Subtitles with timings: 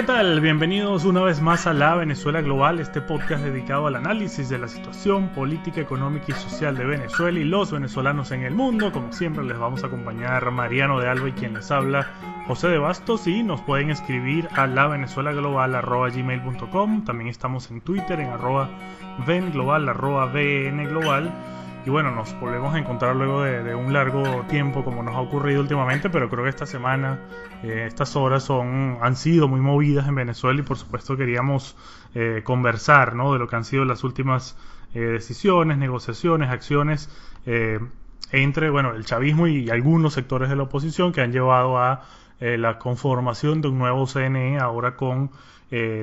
[0.00, 0.40] ¿qué tal?
[0.40, 4.66] Bienvenidos una vez más a La Venezuela Global, este podcast dedicado al análisis de la
[4.66, 8.92] situación política, económica y social de Venezuela y los venezolanos en el mundo.
[8.92, 12.08] Como siempre les vamos a acompañar Mariano de Alba y quien les habla
[12.46, 18.70] José de Bastos y nos pueden escribir a lavenezuelaglobal.gmail.com También estamos en Twitter en arroba
[19.26, 21.30] venglobal, arroba vnglobal
[21.84, 25.62] y bueno, nos volvemos a encontrar luego de, un largo tiempo como nos ha ocurrido
[25.62, 27.20] últimamente, pero creo que esta semana,
[27.62, 31.76] eh, estas horas son, han sido muy movidas en Venezuela y por supuesto queríamos
[32.14, 33.32] eh, conversar ¿no?
[33.32, 34.58] de lo que han sido las últimas
[34.94, 37.08] eh, decisiones, negociaciones, acciones
[38.32, 42.02] entre bueno, el chavismo y algunos sectores de la oposición que han llevado a
[42.38, 45.30] la conformación de un nuevo CNE ahora con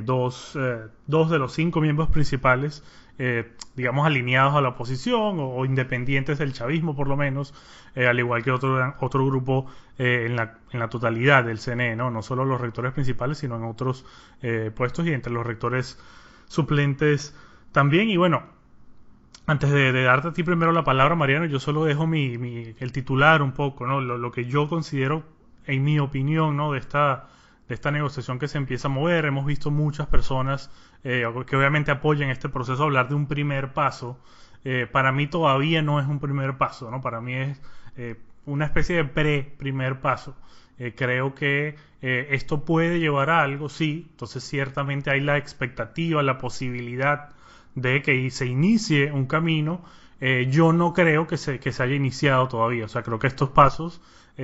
[0.03, 0.57] dos,
[1.05, 2.83] dos de los cinco miembros principales
[3.19, 7.53] eh, digamos, alineados a la oposición o, independientes del chavismo, por lo menos,
[7.95, 9.65] eh, al igual que otro, otro grupo
[9.97, 12.11] eh, en, la, en la totalidad del CNE, ¿no?
[12.11, 14.05] no solo los rectores principales, sino en otros
[14.75, 15.99] puestos y entre los rectores
[16.47, 17.35] suplentes
[17.71, 18.09] también.
[18.09, 18.43] Y bueno,
[19.47, 22.91] antes de, darte a ti primero la palabra, Mariano, yo solo dejo mi, mi el
[22.91, 24.01] titular un poco, ¿no?
[24.01, 25.23] Lo, lo, que yo considero,
[25.65, 26.73] en mi opinión, ¿no?
[26.73, 27.29] De esta,
[27.67, 29.25] de esta negociación que se empieza a mover.
[29.25, 30.71] Hemos visto muchas personas
[31.03, 34.19] eh, que obviamente apoyen este proceso, hablar de un primer paso,
[34.63, 37.01] eh, para mí todavía no es un primer paso, ¿no?
[37.01, 37.61] Para mí es
[37.97, 40.35] eh, una especie de pre-primer paso.
[40.95, 47.29] creo que esto puede llevar a algo, sí, entonces ciertamente hay la expectativa, la posibilidad
[47.73, 49.83] de que se inicie un camino.
[50.49, 53.49] yo no creo que se, que se haya iniciado todavía, o sea, creo que estos
[53.49, 54.01] pasos,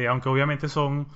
[0.10, 1.08] aunque obviamente son,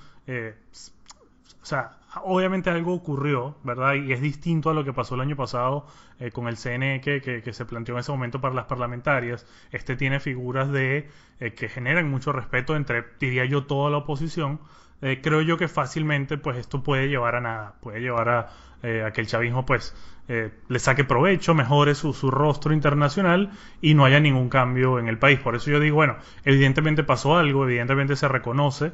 [1.68, 3.94] sea, obviamente algo ocurrió, ¿verdad?
[3.94, 5.86] Y es distinto a lo que pasó el año pasado
[6.18, 9.46] eh, con el CNE que, que, se planteó en ese momento para las parlamentarias.
[9.70, 11.08] Este tiene figuras de
[11.40, 14.60] eh, que generan mucho respeto entre, diría yo, toda la oposición.
[15.00, 18.48] Eh, creo yo que fácilmente, pues esto puede llevar a nada, puede llevar a,
[18.82, 19.94] a que el chavismo, pues,
[20.26, 25.18] le saque provecho, mejore su, su rostro internacional y no haya ningún cambio en el
[25.18, 25.40] país.
[25.40, 28.92] Por eso yo digo, bueno, evidentemente pasó algo, evidentemente se reconoce,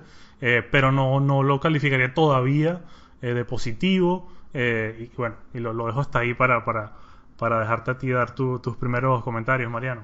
[0.71, 2.81] pero no, no lo calificaría todavía
[3.25, 4.29] eh, de positivo.
[4.53, 6.93] Eh, y bueno, y lo, dejo hasta ahí para, para,
[7.39, 10.03] para dejarte a ti dar tus primeros comentarios, Mariano.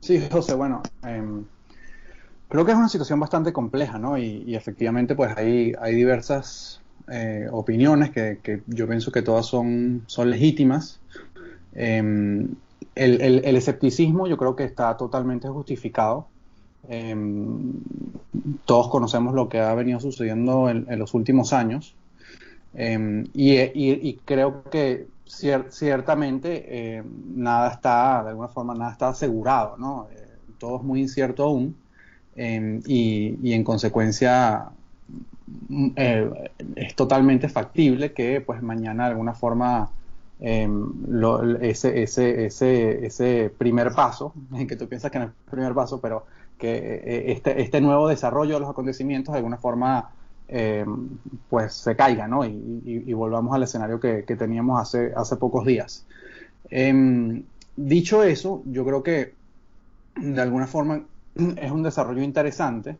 [0.00, 1.44] Sí, José, bueno, em,
[2.48, 4.16] creo que es una situación bastante compleja, ¿no?
[4.16, 10.02] Y, efectivamente, pues hay, hay diversas eh, opiniones que, que, yo pienso que todas son,
[10.06, 11.00] son legítimas.
[11.74, 12.48] Em,
[12.94, 16.28] el, el, escepticismo yo creo que está totalmente justificado.
[16.88, 17.72] Em,
[18.64, 21.94] todos conocemos lo que ha venido sucediendo en, los últimos años
[22.74, 30.08] em, y, creo que ciertamente em, nada está, de alguna forma, nada está asegurado, ¿no?
[30.12, 30.28] Eh,
[30.58, 31.76] todo es muy incierto aún
[32.36, 34.70] y, en consecuencia
[35.96, 39.90] eh, es totalmente factible que pues mañana de alguna forma
[40.40, 45.74] ese, ese, ese, ese primer paso, en que tú piensas que no es el primer
[45.74, 46.26] paso, pero
[46.58, 50.10] que eh, este, este, nuevo desarrollo de los acontecimientos de alguna forma
[50.48, 50.84] eh,
[51.48, 52.44] pues se caiga ¿no?
[52.44, 56.04] y, volvamos al escenario que, teníamos hace, hace pocos días.
[56.70, 57.44] Em,
[57.76, 59.34] dicho eso, yo creo que
[60.16, 61.02] de alguna forma
[61.34, 62.96] es un desarrollo interesante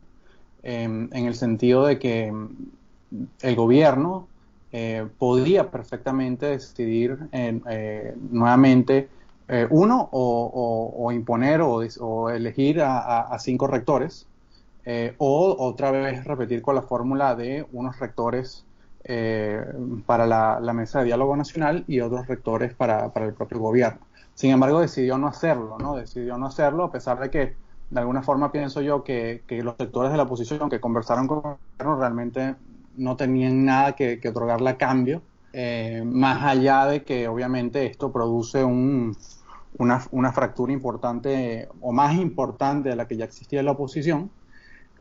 [0.64, 2.32] em, en el sentido de que
[3.42, 4.26] el gobierno
[4.72, 7.18] eh, podría perfectamente decidir
[8.30, 9.08] nuevamente
[9.46, 14.26] eh, uno, o, imponer o, elegir a, cinco rectores,
[14.86, 18.64] eh, o otra vez repetir con la fórmula de unos rectores
[19.04, 19.62] eh,
[20.06, 24.00] para la, mesa de diálogo nacional y otros rectores para, el propio gobierno.
[24.34, 25.96] Sin embargo, decidió no hacerlo, ¿no?
[25.96, 27.54] Decidió no hacerlo, a pesar de que,
[27.94, 31.42] de alguna forma, pienso yo que, los sectores de la oposición que conversaron con el
[31.78, 32.56] gobierno realmente
[32.96, 35.22] no tenían nada que, que otorgarle a cambio
[35.56, 42.96] eh, más allá de que obviamente esto produce una, fractura importante o más importante de
[42.96, 44.30] la que ya existía en la oposición.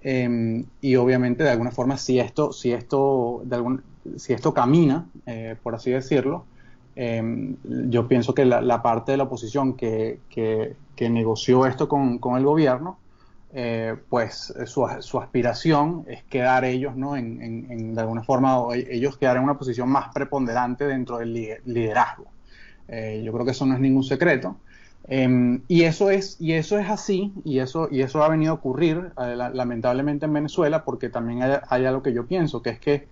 [0.03, 3.83] Eh, y obviamente de alguna forma si esto, si esto, de algún,
[4.17, 6.45] si esto camina, eh, por así decirlo,
[6.95, 10.19] yo pienso que la, parte de la oposición que,
[10.99, 12.97] negoció esto con, el gobierno
[13.55, 17.15] eh, pues eh, su, aspiración es quedar ellos, ¿no?
[17.15, 21.33] En, de alguna forma, ellos quedar en una posición más preponderante dentro del
[21.65, 22.25] liderazgo.
[22.87, 24.57] Eh, yo creo que eso no es ningún secreto.
[25.05, 28.55] Em, y eso es y eso es así y eso y eso ha venido a
[28.55, 33.07] ocurrir lamentablemente en Venezuela porque también hay, algo que yo pienso que es que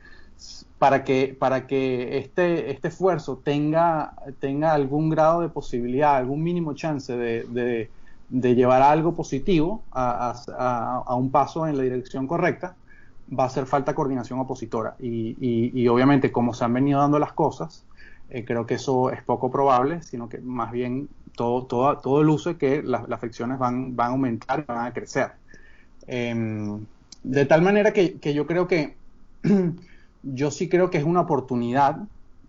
[0.80, 6.74] para que para que este este esfuerzo tenga tenga algún grado de posibilidad algún mínimo
[6.74, 7.90] chance de
[8.32, 12.76] de llevar algo positivo a, un paso en la dirección correcta,
[13.38, 14.96] va a hacer falta coordinación opositora.
[15.00, 17.86] Y, obviamente, como se han venido dando las cosas,
[18.30, 22.58] eh, creo que eso es poco probable, sino que más bien todo, todo, todo es
[22.58, 25.32] que las, fricciones van, van a aumentar, van a crecer.
[26.08, 26.86] Em,
[27.24, 28.96] de tal manera que, yo creo que
[30.24, 31.98] yo sí creo que es una oportunidad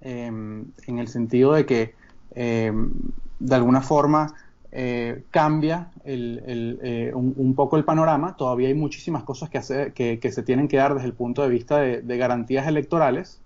[0.00, 1.94] em, en el sentido de que
[2.34, 2.90] em,
[3.38, 4.34] de alguna forma
[4.70, 8.36] eh, cambia eh, un, poco el panorama.
[8.36, 11.78] Todavía hay muchísimas cosas que, que, se tienen que dar desde el punto de vista
[11.78, 13.40] de, garantías electorales.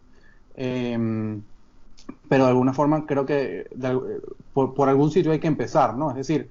[0.54, 3.68] pero de alguna forma creo que
[4.52, 6.10] por, algún sitio hay que empezar, ¿no?
[6.10, 6.48] Es decir,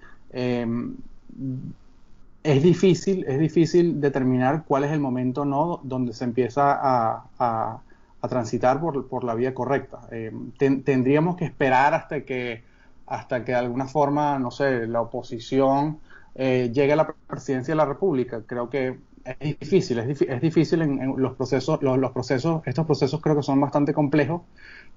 [2.45, 7.81] es difícil, es difícil determinar cuál es el momento no donde se empieza a,
[8.29, 10.07] transitar por, la vía correcta.
[10.11, 12.63] Eh, tendríamos que esperar hasta que,
[13.05, 15.99] hasta que de alguna forma, no sé, la oposición
[16.33, 18.41] eh, llegue a la presidencia de la República.
[18.45, 23.43] Creo que es difícil, es, difícil en, los procesos, los, procesos, estos procesos creo que
[23.43, 24.41] son bastante complejos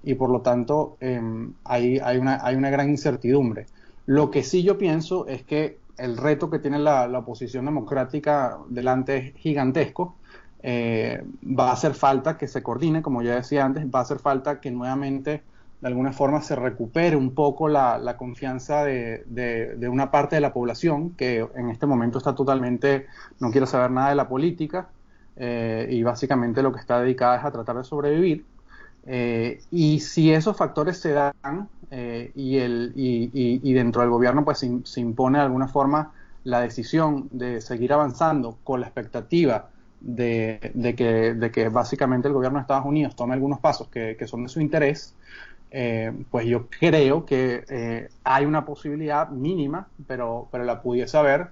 [0.02, 3.66] y por lo tanto em, hay, hay, una, hay una gran incertidumbre.
[4.06, 9.16] Lo que sí yo pienso es que el reto que tiene la, oposición democrática delante
[9.16, 10.16] es gigantesco.
[10.62, 14.18] Eh, va a hacer falta que se coordine, como ya decía antes, va a hacer
[14.18, 15.42] falta que nuevamente
[15.80, 21.10] de alguna forma se recupere un poco la, confianza de, una parte de la población
[21.10, 23.06] que en este momento está totalmente,
[23.38, 24.88] no quiere saber nada de la política
[25.36, 28.44] eh, y básicamente lo que está dedicada es a tratar de sobrevivir.
[29.06, 34.58] Eh, y si esos factores se dan eh, y, el, y, dentro del gobierno pues
[34.58, 36.12] se, impone de alguna forma
[36.44, 39.70] la decisión de seguir avanzando con la expectativa
[40.00, 44.44] de, que, de que, básicamente el gobierno de Estados Unidos tome algunos pasos que, son
[44.44, 45.14] de su interés,
[45.70, 51.50] eh, pues yo creo que hay una posibilidad mínima, pero, pero la pudiese haber,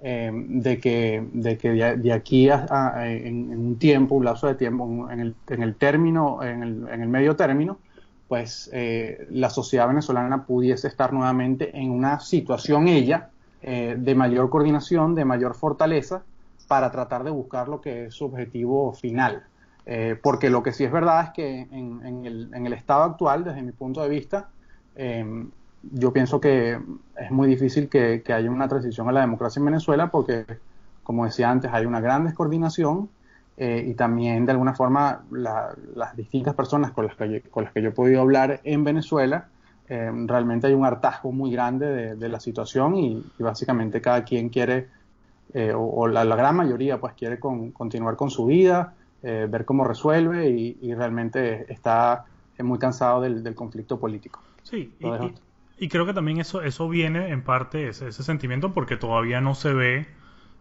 [0.00, 5.10] eh, de que, de, que de, aquí a, en, un tiempo, un lapso de tiempo,
[5.10, 7.78] en el, en el término, en el, en el, medio término,
[8.28, 13.30] pues eh, la sociedad venezolana pudiese estar nuevamente en una situación ella
[13.62, 16.22] eh, de mayor coordinación, de mayor fortaleza,
[16.68, 19.44] para tratar de buscar lo que es su objetivo final.
[20.22, 23.62] porque lo que sí es verdad es que en, el, en el, estado actual, desde
[23.62, 24.50] mi punto de vista,
[25.82, 26.78] yo pienso que
[27.16, 30.44] es muy difícil que, haya una transición a la democracia en Venezuela porque,
[31.02, 33.08] como decía antes, hay una gran descoordinación
[33.60, 37.72] eh, y también, de alguna forma, las distintas personas con las, que yo, con las
[37.72, 39.48] que yo he podido hablar en Venezuela,
[39.88, 44.88] eh, realmente hay un hartazgo muy grande de, la situación y, básicamente cada quien quiere,
[45.54, 50.94] eh, o, la, gran mayoría, pues quiere continuar con su vida, ver cómo resuelve y,
[50.94, 52.26] realmente está
[52.60, 54.40] muy cansado del, conflicto político.
[54.62, 54.94] Sí,
[55.80, 59.54] y creo que también eso, eso viene en parte, ese, ese sentimiento, porque todavía no
[59.54, 60.06] se ve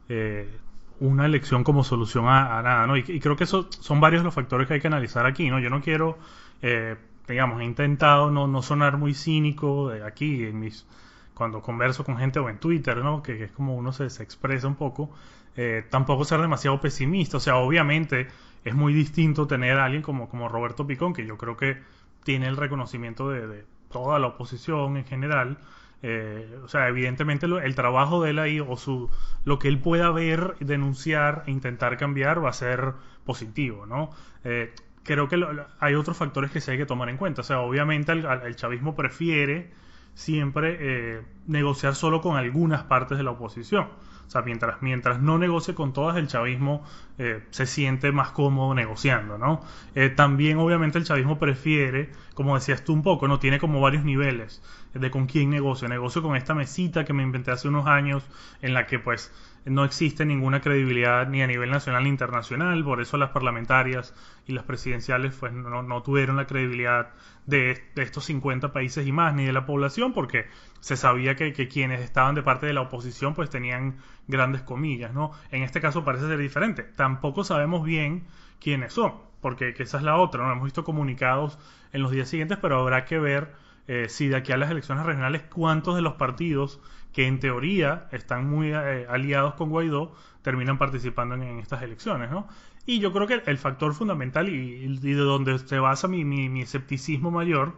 [0.10, 0.50] eh,
[1.00, 2.98] una elección como solución a, nada, ¿no?
[2.98, 5.60] Y, creo que eso son varios los factores que hay que analizar aquí, ¿no?
[5.60, 6.18] Yo no quiero,
[6.62, 6.96] eh,
[7.28, 10.86] digamos, he intentado no, no sonar muy cínico de aquí en mis
[11.34, 13.22] cuando converso con gente o en Twitter, ¿no?
[13.22, 15.12] Que, es como uno se, expresa un poco,
[15.56, 17.38] eh, tampoco ser demasiado pesimista.
[17.38, 18.28] O sea, obviamente
[18.64, 21.78] es muy distinto tener a alguien como, como Roberto Picón, que yo creo que
[22.24, 25.60] tiene el reconocimiento de toda la oposición en general.
[26.04, 29.10] Eh, o sea, evidentemente el trabajo de él ahí o su,
[29.46, 32.94] lo que él pueda ver, denunciar e intentar cambiar va a ser
[33.26, 34.12] positivo, ¿no?
[34.44, 35.44] Eh, creo que
[35.80, 37.42] hay otros factores que se hay que tomar en cuenta.
[37.42, 39.71] O sea, obviamente el, chavismo prefiere
[40.14, 43.88] siempre eh, negociar solo con algunas partes de la oposición.
[44.28, 46.84] O sea, mientras, mientras no negocie con todas, el chavismo
[47.18, 49.62] eh, se siente más cómodo negociando, ¿no?
[49.96, 53.40] Eh, también, obviamente, el chavismo prefiere, como decías tú un poco, ¿no?
[53.40, 54.62] Tiene como varios niveles
[54.94, 55.88] de con quién negocio.
[55.88, 58.24] Negocio con esta mesita que me inventé hace unos años,
[58.62, 59.31] en la que, pues,
[59.69, 64.14] no existe ninguna credibilidad ni a nivel nacional ni internacional, por eso las parlamentarias
[64.45, 67.09] y las presidenciales pues no, tuvieron la credibilidad
[67.45, 70.45] de, estos 50 países y más, ni de la población, porque
[70.80, 73.97] se sabía que, quienes estaban de parte de la oposición pues tenían
[74.28, 75.31] grandes comillas, ¿no?
[75.52, 76.83] En este caso parece ser diferente.
[76.83, 78.26] Tampoco sabemos bien
[78.59, 81.59] quiénes son, porque esa es la otra, no hemos visto comunicados
[81.94, 83.54] en los días siguientes, pero habrá que ver
[83.88, 86.80] eh, si de aquí a las elecciones regionales cuántos de los partidos
[87.14, 92.48] que en teoría están muy eh, aliados con Guaidó terminan participando en, estas elecciones, ¿no?
[92.86, 97.32] Y yo creo que el, factor fundamental y, de donde se basa mi, mi, escepticismo
[97.32, 97.74] mayor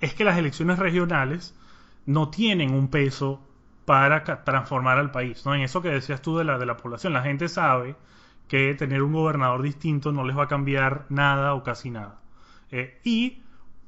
[0.00, 1.54] es que las elecciones regionales
[2.06, 3.46] no tienen un peso
[3.84, 5.54] para transformar al país, ¿no?
[5.54, 7.96] En eso que decías tú de la, de la población, la gente sabe
[8.48, 12.20] que tener un gobernador distinto no les va a cambiar nada o casi nada.
[12.70, 13.42] Eh, y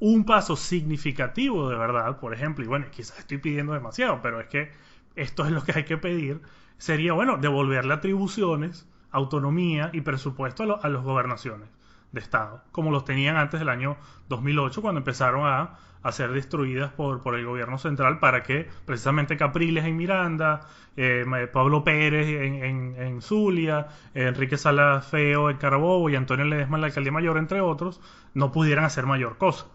[0.05, 4.49] un paso significativo de verdad, por ejemplo, y bueno, quizás estoy pidiendo demasiado, pero es
[4.49, 4.73] que
[5.15, 6.41] esto es lo que hay que pedir,
[6.77, 11.69] sería, bueno, devolverle atribuciones autonomía y presupuesto a, las gobernaciones
[12.11, 13.97] de Estado, como los tenían antes del año
[14.29, 15.79] 2008, cuando empezaron a,
[16.11, 20.67] ser destruidas por, por, el gobierno central para que precisamente Capriles en Miranda,
[20.97, 26.81] eh, Pablo Pérez en, en, Zulia, Enrique Salas Feo en Carabobo y Antonio Ledesma en
[26.81, 28.01] la alcaldía mayor, entre otros,
[28.35, 29.67] no pudieran hacer mayor cosa.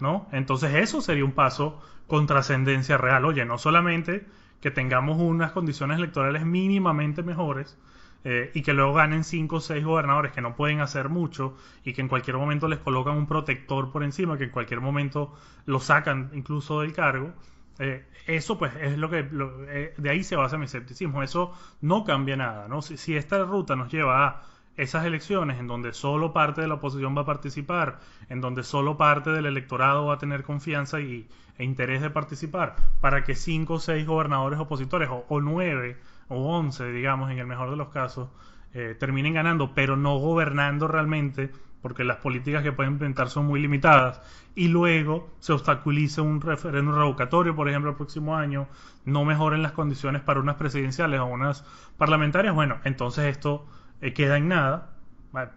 [0.00, 0.28] ¿No?
[0.32, 3.24] Entonces eso sería un paso con trascendencia real.
[3.24, 4.26] Oye, no solamente
[4.60, 7.78] que tengamos unas condiciones electorales mínimamente mejores,
[8.22, 11.94] eh, y que luego ganen cinco o seis gobernadores que no pueden hacer mucho y
[11.94, 15.80] que en cualquier momento les colocan un protector por encima, que en cualquier momento lo
[15.80, 17.32] sacan incluso del cargo.
[17.78, 21.22] Eh, eso pues es lo que eh, de ahí se basa mi escepticismo.
[21.22, 22.82] Eso no cambia nada, ¿no?
[22.82, 24.42] Si, si esta ruta nos lleva a
[24.76, 28.96] esas elecciones en donde solo parte de la oposición va a participar, en donde solo
[28.96, 33.74] parte del electorado va a tener confianza y, e interés de participar, para que cinco
[33.74, 35.98] o seis gobernadores opositores, o nueve
[36.28, 38.30] o 11, digamos, en el mejor de los casos,
[38.72, 41.50] eh, terminen ganando, pero no gobernando realmente,
[41.82, 44.22] porque las políticas que pueden implementar son muy limitadas,
[44.54, 48.68] y luego se obstaculice un referéndum revocatorio, por ejemplo, el próximo año,
[49.04, 51.64] no mejoren las condiciones para unas presidenciales o unas
[51.98, 53.66] parlamentarias, bueno, entonces esto
[54.00, 54.90] eh, queda en nada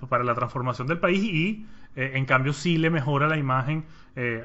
[0.09, 3.85] para la transformación del país y eh, en cambio sí le mejora la imagen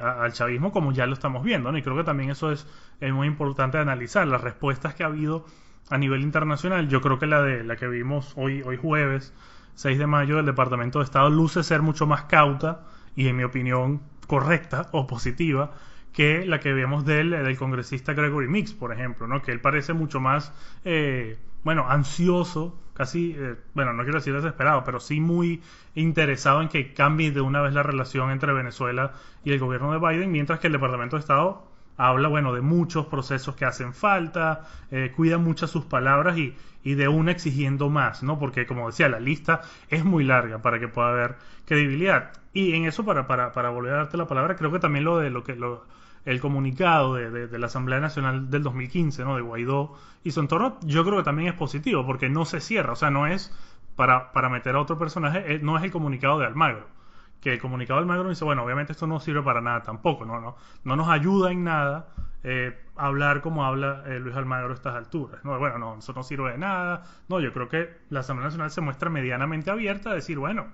[0.00, 2.66] al chavismo como ya lo estamos viendo, y creo que también eso es,
[3.00, 5.44] es muy importante analizar, las respuestas que ha habido
[5.90, 9.34] a nivel internacional, yo creo que la de la que vimos hoy, hoy jueves,
[9.74, 12.80] 6 de mayo, del Departamento de Estado, luce ser mucho más cauta
[13.14, 15.72] y, en mi opinión, correcta o positiva
[16.18, 19.40] que la que vemos del, del congresista Gregory Mix, por ejemplo, ¿no?
[19.40, 20.52] que él parece mucho más,
[20.84, 25.62] eh, bueno, ansioso, casi, eh, bueno, no quiero decir desesperado, pero sí muy
[25.94, 29.12] interesado en que cambie de una vez la relación entre Venezuela
[29.44, 31.62] y el gobierno de Biden, mientras que el Departamento de Estado
[31.96, 36.94] habla, bueno, de muchos procesos que hacen falta, eh, cuida muchas sus palabras y, y,
[36.94, 38.40] de una exigiendo más, ¿no?
[38.40, 42.32] Porque, como decía, la lista es muy larga para que pueda haber credibilidad.
[42.52, 45.18] Y en eso, para, para, para volver a darte la palabra, creo que también lo
[45.18, 45.86] de lo que lo,
[46.24, 49.36] el comunicado de, de, la Asamblea Nacional del 2015, ¿no?
[49.36, 49.94] De Guaidó
[50.24, 53.10] y su entorno, yo creo que también es positivo, porque no se cierra, o sea,
[53.10, 53.52] no es
[53.96, 56.98] para, para meter a otro personaje, eh, no es el comunicado de Almagro
[57.40, 60.40] que el comunicado del Magro dice, bueno, obviamente esto no sirve para nada tampoco, no,
[60.40, 62.08] no, no nos ayuda en nada
[62.44, 65.44] eh, hablar como habla eh, Luis Almagro a estas alturas.
[65.44, 67.04] No, bueno, no, eso no sirve de nada.
[67.28, 70.68] No, yo creo que la Asamblea Nacional se muestra medianamente abierta a decir, bueno,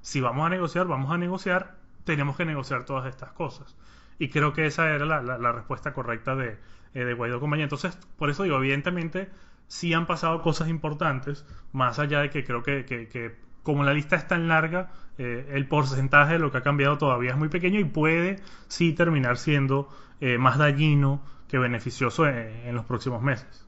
[0.00, 3.76] si vamos a negociar, vamos a negociar, tenemos que negociar todas estas cosas.
[4.18, 6.56] Y creo que esa era la, respuesta correcta de,
[6.94, 7.64] eh, de Guaidó compañía.
[7.64, 9.28] Entonces, por eso digo, evidentemente
[9.68, 13.36] sí han pasado cosas importantes, más allá de que creo que, que
[13.68, 17.32] como la lista es tan larga, eh, el porcentaje de lo que ha cambiado todavía
[17.32, 18.36] es muy pequeño y puede
[18.68, 19.90] sí terminar siendo
[20.22, 23.66] eh, más dañino que beneficioso en, los próximos meses.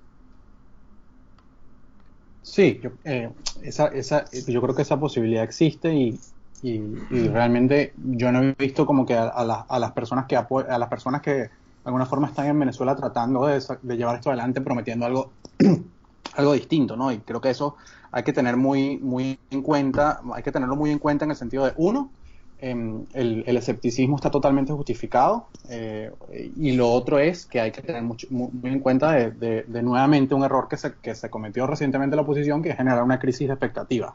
[2.42, 3.30] Sí, yo, eh,
[3.62, 6.18] esa, esa, yo creo que esa posibilidad existe y,
[6.62, 11.32] realmente yo no he visto como que a, las personas que a las personas que
[11.32, 11.50] de
[11.84, 15.30] alguna forma están en Venezuela tratando de, de llevar esto adelante prometiendo algo
[16.34, 17.12] algo distinto, ¿no?
[17.12, 17.76] Y creo que eso
[18.12, 21.36] hay que tener muy, muy en cuenta, hay que tenerlo muy en cuenta en el
[21.36, 22.10] sentido de, uno,
[22.58, 26.12] em, el, escepticismo está totalmente justificado eh,
[26.56, 30.44] y lo otro es que hay que tener mucho, muy, en cuenta de, nuevamente un
[30.44, 33.48] error que se, que se cometió recientemente en la oposición, que es generar una crisis
[33.48, 34.14] de expectativa,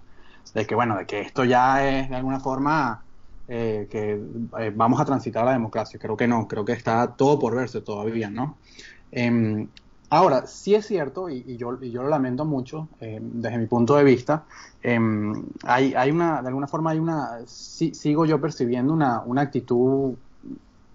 [0.53, 3.01] de que, bueno, de que esto ya es de alguna forma...
[3.47, 4.19] Eh, que
[4.59, 5.99] eh, vamos a transitar la democracia.
[5.99, 8.57] Creo que no, creo que está todo por verse todavía, ¿no?
[9.11, 9.67] Em,
[10.09, 14.03] Ahora, sí es cierto, y, yo, yo, lo lamento mucho, eh, desde mi punto de
[14.03, 14.45] vista,
[14.83, 20.13] em, hay, hay, una, de alguna forma hay una, sigo yo percibiendo una, una actitud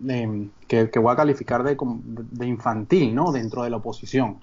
[0.07, 3.33] em, que, voy a calificar de, de, infantil, ¿no?
[3.33, 4.39] Dentro de la oposición,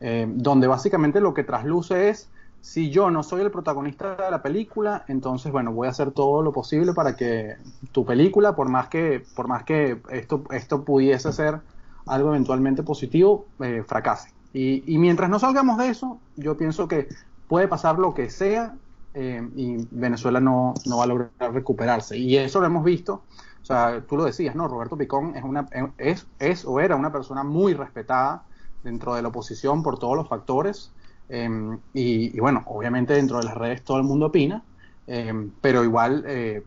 [0.00, 2.28] em, donde básicamente lo que trasluce es,
[2.60, 6.42] si yo no soy el protagonista de la película, entonces, bueno, voy a hacer todo
[6.42, 7.56] lo posible para que
[7.92, 11.60] tu película, por más que, por más que esto, esto pudiese ser
[12.06, 14.32] algo eventualmente positivo eh, fracase.
[14.52, 17.08] Y, mientras no salgamos de eso, yo pienso que
[17.46, 18.74] puede pasar lo que sea
[19.14, 22.18] eh, y Venezuela no, no, va a lograr recuperarse.
[22.18, 23.22] Y eso lo hemos visto.
[23.62, 24.66] O sea, tú lo decías, ¿no?
[24.66, 28.44] Roberto Picón es, una, es, es o era una persona muy respetada
[28.82, 30.92] dentro de la oposición por todos los factores.
[31.28, 34.62] Em, y, bueno, obviamente dentro de las redes todo el mundo opina,
[35.06, 36.62] em, pero igual eh,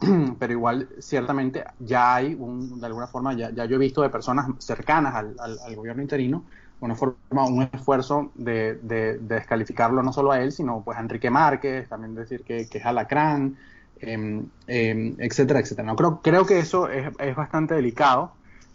[0.38, 4.46] pero igual ciertamente ya hay, un, de alguna forma, ya, yo he visto de personas
[4.58, 6.44] cercanas al, gobierno interino
[6.78, 11.88] una forma, un esfuerzo de, descalificarlo no solo a él, sino pues a Enrique Márquez,
[11.88, 13.56] también decir que, es alacrán,
[13.98, 15.86] eh, etcétera, etcétera.
[15.86, 18.32] No, creo, creo que eso es, bastante delicado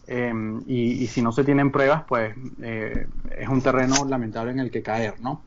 [0.07, 4.71] em, y, si no se tienen pruebas, pues eh, es un terreno lamentable en el
[4.71, 5.41] que caer, ¿no?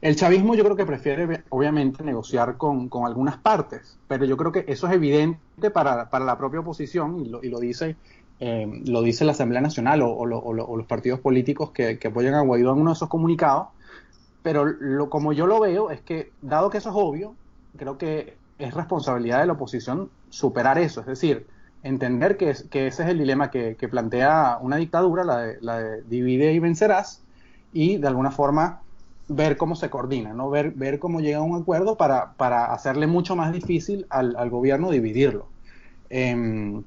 [0.00, 4.64] El chavismo yo creo que prefiere obviamente negociar con, algunas partes, pero yo creo que
[4.66, 7.96] eso es evidente para, la propia oposición y lo, y lo dice
[8.42, 12.80] eh, lo dice la Asamblea Nacional o, los partidos políticos que, apoyan a Guaidó en
[12.80, 13.68] uno de esos comunicados,
[14.42, 17.34] pero lo, como yo lo veo es que, dado que eso es obvio,
[17.76, 21.46] creo que es responsabilidad de la oposición superar eso, es decir,
[21.82, 26.52] entender que, ese es el dilema que, plantea una dictadura, la de, la de divide
[26.52, 27.22] y vencerás,
[27.72, 28.82] y de alguna forma
[29.28, 30.50] ver cómo se coordina, ¿no?
[30.50, 34.90] ver, ver cómo llega a un acuerdo para, para hacerle mucho más difícil al, gobierno
[34.90, 35.46] dividirlo.
[36.10, 36.82] Eh,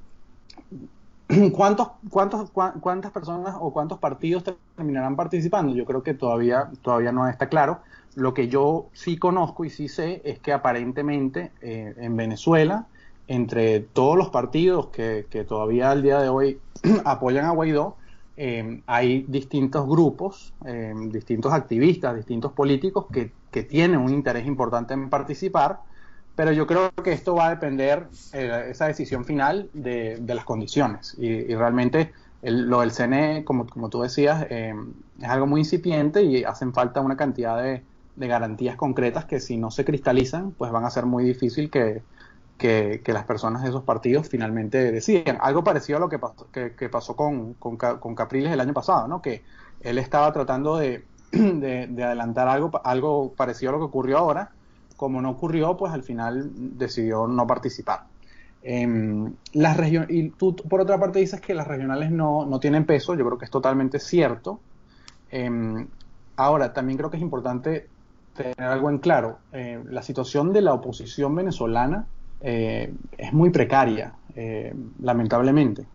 [1.53, 4.43] ¿Cuántos, cuántos, ¿Cuántas personas o cuántos partidos
[4.75, 5.73] terminarán participando?
[5.73, 7.79] Yo creo que todavía, todavía no está claro.
[8.15, 12.87] Lo que yo sí conozco y sí sé es que aparentemente eh, en Venezuela,
[13.27, 16.59] entre todos los partidos que, todavía al día de hoy
[17.05, 17.95] apoyan a Guaidó,
[18.35, 24.93] eh, hay distintos grupos, eh, distintos activistas, distintos políticos que, que tienen un interés importante
[24.93, 25.79] en participar
[26.35, 31.15] pero yo creo que esto va a depender, eh, esa decisión final, de, las condiciones.
[31.19, 32.11] Y, realmente
[32.41, 34.73] lo del CNE, como, como tú decías, eh,
[35.21, 37.83] es algo muy incipiente y hacen falta una cantidad de,
[38.15, 42.03] garantías concretas que si no se cristalizan, pues van a ser muy difícil que,
[42.57, 45.37] que, las personas de esos partidos finalmente decidan.
[45.41, 49.21] Algo parecido a lo que pasó, que, pasó con, con, Capriles el año pasado, ¿no?
[49.21, 49.43] que
[49.81, 54.51] él estaba tratando de, de adelantar algo, algo parecido a lo que ocurrió ahora
[55.03, 58.05] como no ocurrió, pues al final decidió no participar.
[58.61, 63.13] Em, las y tú, por otra parte, dices que las regionales no, tienen peso.
[63.15, 64.61] Yo creo que es totalmente cierto.
[65.29, 65.87] Em,
[66.37, 67.89] ahora, también creo que es importante
[68.33, 69.39] tener algo en claro.
[69.51, 72.07] Eh, la situación de la oposición venezolana
[72.43, 75.85] eh, es muy precaria, eh, lamentablemente.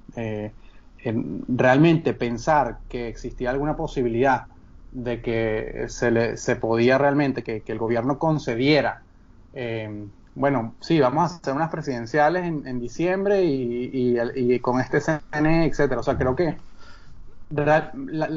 [1.47, 4.47] realmente pensar que existía alguna posibilidad
[4.93, 9.03] de que se, le, se podía realmente, que, el gobierno concediera,
[9.55, 16.01] eh, bueno, sí, vamos a hacer unas presidenciales en, diciembre y, con este CNE, etcétera.
[16.01, 16.57] O sea, creo que,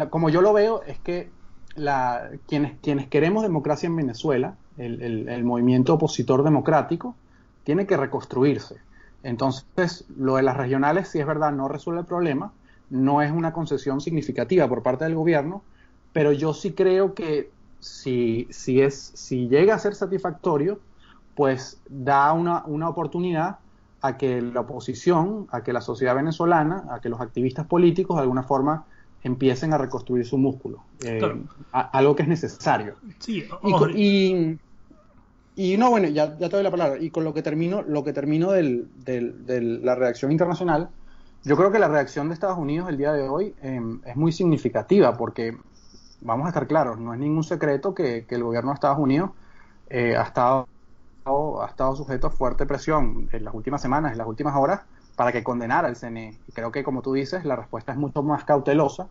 [0.10, 1.30] como yo lo veo, es que
[1.76, 7.16] la, quienes, quienes queremos democracia en Venezuela, el, el movimiento opositor democrático,
[7.64, 8.78] tiene que reconstruirse.
[9.24, 12.52] Entonces, lo de las regionales, si es verdad, no resuelve el problema,
[12.90, 15.64] no es una concesión significativa por parte del gobierno,
[16.14, 20.80] pero yo sí creo que si, si, es, si llega a ser satisfactorio,
[21.36, 23.60] pues da una, una oportunidad
[24.02, 28.24] a que la oposición, a que la sociedad venezolana, a que los activistas políticos de
[28.24, 28.86] alguna forma
[29.24, 30.84] empiecen a reconstruir su músculo.
[31.04, 31.22] Eh,
[31.72, 32.96] algo que es necesario.
[33.20, 34.60] Sí, y, y,
[35.56, 37.00] no, bueno, ya, ya te doy la palabra.
[37.00, 40.90] Y con lo que termino, lo que termino del, de la reacción internacional,
[41.44, 44.32] yo creo que la reacción de Estados Unidos el día de hoy em, es muy
[44.32, 45.58] significativa porque
[46.22, 49.32] vamos a estar claros, no es ningún secreto que, el gobierno de Estados Unidos
[49.90, 50.68] eh, ha, estado,
[51.26, 54.82] ha estado sujeto a fuerte presión en las últimas semanas, en las últimas horas,
[55.16, 56.38] para que condenara al CNE.
[56.48, 59.08] Y creo que, como tú dices, la respuesta es mucho más cautelosa.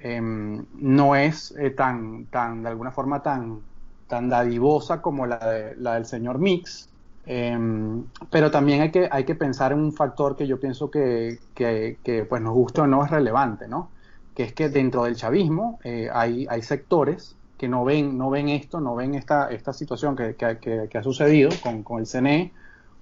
[0.00, 3.60] Em, no es eh, tan, tan, de alguna forma, tan,
[4.12, 6.86] tan dadivosa como la, de, la del señor Mix.
[7.24, 11.38] Em, pero también hay que, hay que pensar en un factor que yo pienso que,
[11.54, 13.88] que, pues nos gusta o no es relevante, ¿no?
[14.34, 18.50] que es que dentro del chavismo eh, hay, hay sectores que no ven, no ven
[18.50, 22.52] esto, no ven esta, esta situación que, que, ha sucedido con, con, el CNE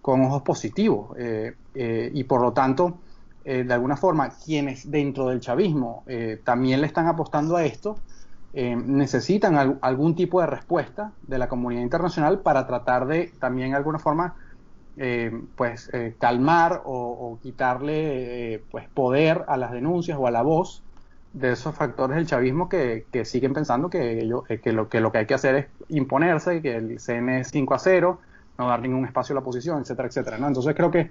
[0.00, 1.16] con ojos positivos.
[1.18, 2.98] Eh, eh, y por lo tanto,
[3.44, 6.04] de alguna forma, quienes dentro del chavismo
[6.44, 7.96] también le están apostando a esto,
[8.52, 14.00] necesitan algún tipo de respuesta de la comunidad internacional para tratar de también de alguna
[14.00, 14.34] forma
[15.54, 20.82] pues calmar o, quitarle pues poder a las denuncias o a la voz
[21.32, 25.18] de esos factores del chavismo que, siguen pensando que, eh, que, lo, que lo que
[25.18, 28.20] hay que hacer es imponerse, que el CN es 5 a 0,
[28.58, 30.38] no dar ningún espacio a la oposición, etcétera, etcétera.
[30.38, 30.48] ¿no?
[30.48, 31.10] Entonces creo que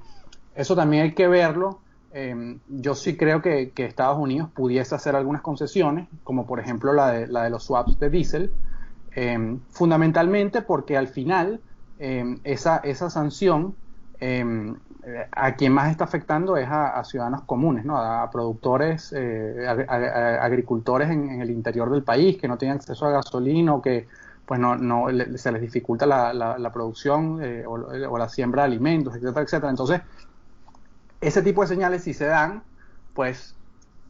[0.56, 1.80] eso también hay que verlo.
[2.12, 7.12] Em, yo sí creo que, Estados Unidos pudiese hacer algunas concesiones, como por ejemplo la
[7.12, 8.52] de, la de los swaps de diésel,
[9.12, 11.60] em, fundamentalmente porque al final
[12.00, 13.76] em, esa, esa sanción
[15.32, 17.98] a quien más está afectando es a, ciudadanos comunes, ¿no?
[17.98, 23.74] a, productores, eh, agricultores en, el interior del país que no tienen acceso a gasolina
[23.74, 24.08] o que
[24.46, 29.42] pues no, no se les dificulta la, producción eh, o, la siembra de alimentos, etcétera,
[29.42, 29.70] etcétera.
[29.70, 30.02] Entonces,
[31.22, 32.64] ese tipo de señales si se dan,
[33.14, 33.56] pues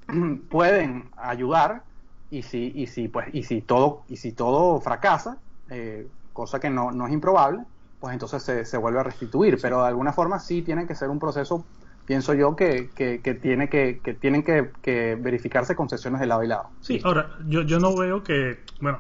[0.50, 1.84] pueden ayudar
[2.30, 5.38] y si, y si, pues, y si todo, y si todo fracasa,
[5.70, 7.64] eh, cosa que no, no es improbable,
[8.00, 9.58] pues entonces se, se vuelve a restituir.
[9.62, 11.66] Pero de alguna forma sí tiene que ser un proceso
[12.10, 16.72] pienso yo que, que, tiene que, que tienen que, verificarse concesiones de lado y lado.
[16.82, 18.98] Sí, ahora, yo, yo no veo que, bueno,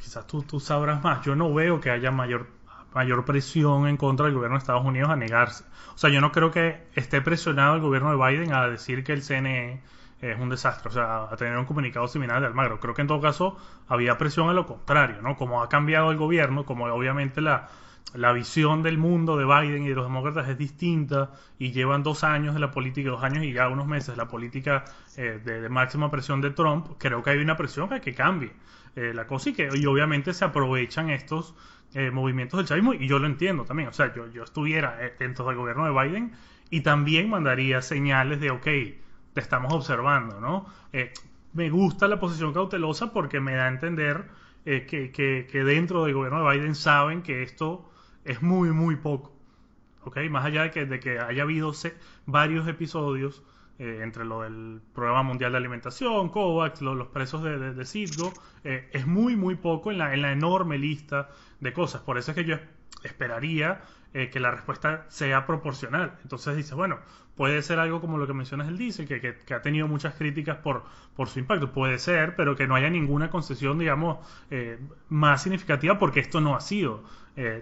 [0.00, 2.48] quizás tú, tú sabrás más, yo no veo que haya mayor
[2.94, 5.64] mayor presión en contra del gobierno de Estados Unidos a negarse.
[5.94, 9.12] O sea, yo no creo que esté presionado el gobierno de Biden a decir que
[9.12, 9.82] el CNE
[10.20, 12.80] es un desastre, o sea, a tener un comunicado similar de Almagro.
[12.80, 15.36] Creo que en todo caso había presión a lo contrario, ¿no?
[15.36, 17.68] Como ha cambiado el gobierno, como obviamente la,
[18.14, 22.24] la visión del mundo de Biden y de los demócratas es distinta y llevan dos
[22.24, 24.84] años de la política, dos años y ya unos meses la política
[25.16, 28.52] eh, de, máxima presión de Trump, creo que hay una presión para que cambie
[28.96, 31.54] eh, la cosa y que y obviamente se aprovechan estos
[31.94, 35.46] eh, movimientos del chavismo y yo lo entiendo también, o sea, yo, yo estuviera dentro
[35.46, 36.32] del gobierno de Biden
[36.70, 40.66] y también mandaría señales de, ok, te estamos observando, ¿no?
[41.54, 44.26] me gusta la posición cautelosa porque me da a entender
[44.64, 45.12] que,
[45.50, 47.88] que dentro del gobierno de Biden saben que esto
[48.28, 49.32] es muy, muy poco.
[50.04, 50.18] ¿Ok?
[50.30, 51.72] Más allá de que, de que haya habido
[52.26, 53.42] varios episodios
[53.80, 58.32] eh, entre lo del Programa Mundial de Alimentación, COVAX, los presos de, de, Citgo,
[58.64, 61.28] eh, es muy, muy poco en la, en la enorme lista
[61.60, 62.02] de cosas.
[62.02, 62.56] Por eso es que yo
[63.04, 63.82] esperaría
[64.14, 66.18] eh, que la respuesta sea proporcional.
[66.24, 66.98] Entonces dices, bueno,
[67.36, 70.56] puede ser algo como lo que mencionas el diésel, que, que, ha tenido muchas críticas
[70.56, 70.82] por,
[71.14, 71.70] por su impacto.
[71.70, 74.18] Puede ser, pero que no haya ninguna concesión, digamos,
[75.08, 77.04] más significativa porque esto no ha sido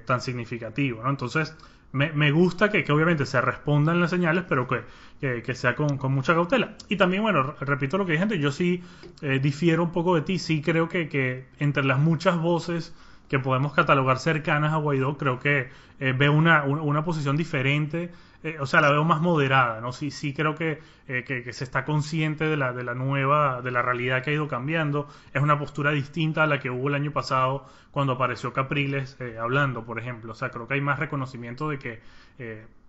[0.07, 1.02] tan significativo.
[1.02, 1.11] ¿no?
[1.11, 1.55] Entonces,
[1.97, 6.75] me, me gusta que, obviamente se respondan las señales, pero que, sea con, mucha cautela.
[6.89, 8.83] Y también, bueno, repito lo que dije antes, yo sí
[9.23, 12.95] eh, difiero un poco de ti, sí creo que, que entre las muchas voces
[13.31, 18.11] que podemos catalogar cercanas a Guaidó, creo que eh, veo una, una, posición diferente,
[18.47, 19.91] eh, o sea, la veo más moderada, ¿no?
[19.91, 20.79] Sí, sí creo que,
[21.09, 24.35] eh, que, se está consciente de la, de la nueva, de la realidad que ha
[24.35, 28.53] ido cambiando, es una postura distinta a la que hubo el año pasado cuando apareció
[28.53, 32.01] Capriles hablando, por ejemplo, o sea, creo que hay más reconocimiento de que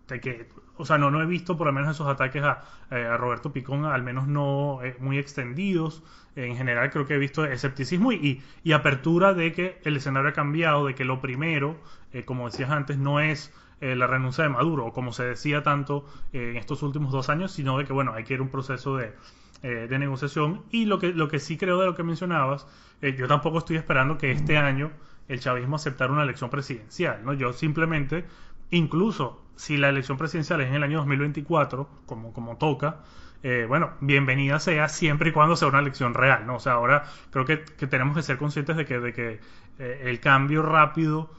[0.08, 3.18] de que, o sea, no, no he visto por lo menos esos ataques a, a
[3.18, 6.04] Roberto Picón, al menos no muy extendidos.
[6.36, 10.34] En general creo que he visto escepticismo y, y, apertura de que el escenario ha
[10.34, 11.78] cambiado, de que lo primero,
[12.14, 15.64] eh, como decías antes, no es eh, la renuncia de Maduro, o como se decía
[15.64, 18.44] tanto eh, en estos últimos dos años, sino de que, bueno, hay que ir a
[18.44, 19.14] un proceso de,
[19.62, 20.64] de negociación.
[20.72, 22.68] Y lo que, lo que sí creo de lo que mencionabas,
[23.02, 24.92] yo tampoco estoy esperando que este año
[25.28, 27.34] el chavismo aceptara una elección presidencial, ¿no?
[27.34, 28.26] Yo simplemente,
[28.72, 33.00] incluso si la elección presidencial es en el año 2024, como, como toca,
[33.44, 36.56] eh, bueno, bienvenida sea siempre y cuando sea una elección real, ¿no?
[36.56, 39.40] O sea, ahora creo que, tenemos que ser conscientes de que, de que
[39.80, 41.30] eh, el cambio rápido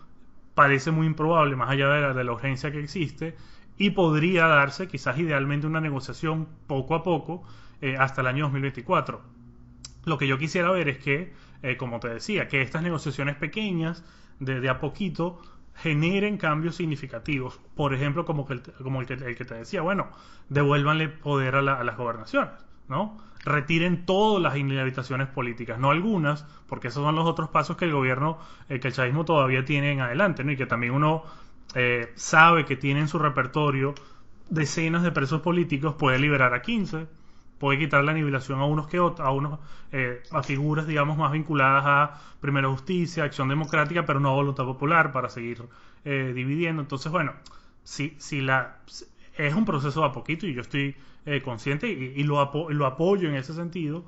[0.58, 3.36] parece muy improbable, más allá de la, de la urgencia que existe,
[3.76, 7.44] y podría darse quizás idealmente una negociación poco a poco
[7.80, 9.22] eh, hasta el año 2024.
[10.04, 11.32] Lo que yo quisiera ver es que,
[11.76, 14.04] como te decía, que estas negociaciones pequeñas,
[14.40, 15.40] de, a poquito,
[15.76, 17.60] generen cambios significativos.
[17.76, 20.10] Por ejemplo, como, que como el, que, el que te decía, bueno,
[20.48, 22.50] devuélvanle poder a, las gobernaciones,
[22.88, 23.16] ¿no?
[23.44, 27.92] Retiren todas las inhabilitaciones políticas, no algunas, porque esos son los otros pasos que el
[27.92, 30.52] gobierno, eh, que el chavismo todavía tiene en adelante, ¿no?
[30.52, 31.22] Y que también uno
[31.74, 33.94] eh, sabe que tiene en su repertorio
[34.50, 37.06] decenas de presos políticos, puede liberar a 15,
[37.58, 39.60] puede quitar la nivelación a unos que otros, a unos
[39.92, 44.64] eh, a figuras digamos más vinculadas a primera justicia, acción democrática, pero no a voluntad
[44.64, 45.62] popular para seguir
[46.04, 46.80] dividiendo.
[46.80, 47.34] Entonces, bueno,
[47.82, 48.78] si, si la
[49.38, 53.36] es un proceso a poquito y yo estoy eh, consciente y, lo, lo, apoyo en
[53.36, 54.04] ese sentido,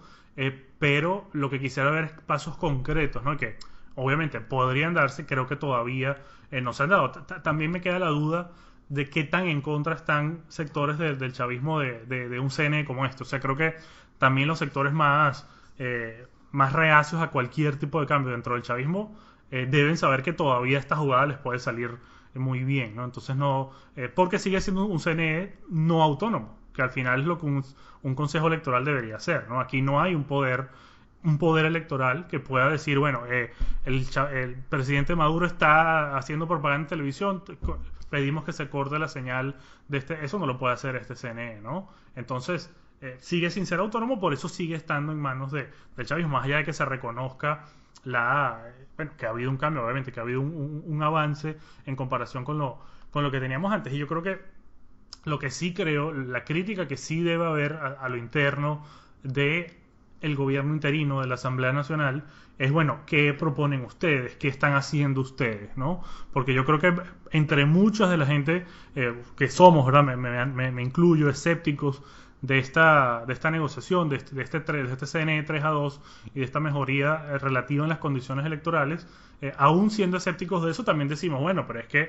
[0.78, 3.36] pero lo que quisiera ver es pasos concretos, ¿no?
[3.36, 3.56] Que
[3.94, 6.16] obviamente podrían darse, creo que todavía
[6.50, 7.10] no se han dado.
[7.42, 8.50] también me queda la duda
[8.90, 13.22] de qué tan en contra están sectores del chavismo de, un CNE como esto.
[13.22, 13.76] O sea, creo que
[14.18, 19.16] también los sectores más, eh, más reacios a cualquier tipo de cambio dentro del chavismo
[19.52, 21.98] eh, deben saber que todavía esta jugada les puede salir
[22.34, 23.04] muy bien, ¿no?
[23.04, 27.38] Entonces no, eh, porque sigue siendo un CNE no autónomo, que al final es lo
[27.38, 29.60] que un, consejo electoral debería ser, ¿no?
[29.60, 30.68] Aquí no hay un poder
[31.22, 33.50] un poder electoral que pueda decir, bueno, el,
[33.84, 37.42] el, presidente Maduro está haciendo propaganda en televisión,
[38.08, 39.56] pedimos que se corte la señal
[39.88, 41.90] de este, eso no lo puede hacer este CNE, ¿no?
[42.16, 42.70] Entonces,
[43.02, 46.44] eh, sigue sin ser autónomo, por eso sigue estando en manos de, del chavismo, más
[46.44, 47.66] allá de que se reconozca
[48.04, 48.62] la,
[48.96, 52.58] bueno, que ha habido un cambio, obviamente, que ha habido un, avance en comparación con
[52.58, 52.78] lo,
[53.10, 53.92] con lo que teníamos antes.
[53.92, 54.40] Y yo creo que
[55.24, 58.84] lo que sí creo, la crítica que sí debe haber a lo interno
[59.22, 59.80] de
[60.20, 62.24] el gobierno interino de la Asamblea Nacional
[62.58, 64.36] es, bueno, ¿qué proponen ustedes?
[64.36, 65.74] ¿Qué están haciendo ustedes?
[65.76, 66.02] ¿no?
[66.32, 66.94] Porque yo creo que
[67.30, 70.04] entre muchas de la gente eh, que somos, ¿verdad?
[70.04, 72.02] Me, me, incluyo, escépticos
[72.42, 76.00] de esta, de esta negociación, de este, de este, de este CNE 3 a 2
[76.34, 79.06] y de esta mejoría eh, relativa en las condiciones electorales,
[79.42, 82.08] eh, aún siendo escépticos de eso, también decimos, bueno, pero es que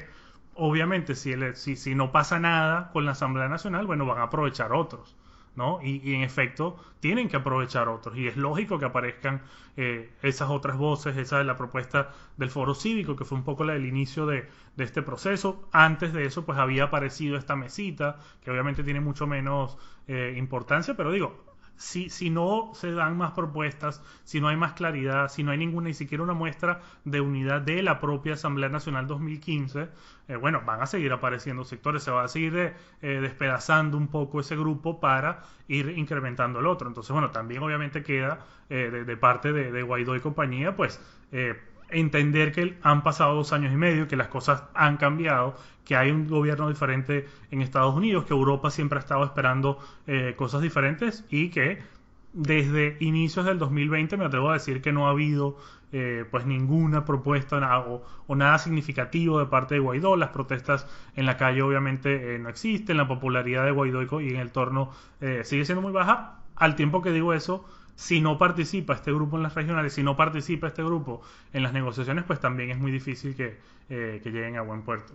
[0.56, 4.74] obviamente si, si, si no pasa nada con la Asamblea Nacional, bueno, van a aprovechar
[4.74, 5.16] otros.
[5.56, 5.80] ¿No?
[5.82, 9.42] Y, en efecto tienen que aprovechar otros y es lógico que aparezcan
[9.76, 13.64] eh, esas otras voces, esa de la propuesta del foro cívico que fue un poco
[13.64, 15.68] la del inicio de, de, este proceso.
[15.72, 20.96] Antes de eso pues había aparecido esta mesita que obviamente tiene mucho menos eh, importancia,
[20.96, 21.51] pero digo,
[21.82, 25.58] si, si no se dan más propuestas, si no hay más claridad, si no hay
[25.58, 29.90] ninguna, ni siquiera una muestra de unidad de la propia Asamblea Nacional 2015,
[30.28, 32.56] eh, bueno, van a seguir apareciendo sectores, se va a seguir
[33.02, 36.88] eh, despedazando un poco ese grupo para ir incrementando el otro.
[36.88, 41.02] Entonces, bueno, también obviamente queda eh, de, parte de, de, Guaidó y compañía, pues
[41.92, 46.12] entender que han pasado dos años y medio, que las cosas han cambiado, que hay
[46.12, 51.26] un gobierno diferente en Estados Unidos, que Europa siempre ha estado esperando eh, cosas diferentes
[51.30, 51.80] y que
[52.34, 55.58] desde inicios del 2020 me atrevo a decir que no ha habido
[55.92, 60.16] eh, pues ninguna propuesta o, nada significativo de parte de Guaidó.
[60.16, 64.38] Las protestas en la calle obviamente eh, no existen, la popularidad de Guaidó y en
[64.38, 64.92] el torno
[65.44, 66.40] sigue siendo muy baja.
[66.56, 70.18] Al tiempo que digo eso, si no participa este grupo en las regionales, si no
[70.18, 71.22] participa este grupo
[71.54, 73.58] en las negociaciones, pues también es muy difícil que,
[73.90, 75.14] eh, lleguen a buen puerto.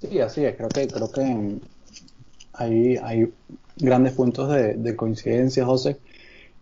[0.00, 0.56] Sí, así es.
[0.56, 1.60] Creo que, creo que
[2.54, 3.32] hay, hay
[3.76, 5.98] grandes puntos de, coincidencia, José.